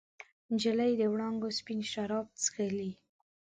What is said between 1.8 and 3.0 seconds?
شراب چښلي